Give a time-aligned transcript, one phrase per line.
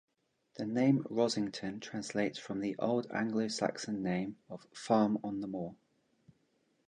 [0.55, 5.75] The name Rossington translates from the old Anglo-Saxon name of 'Farm on the Moor'.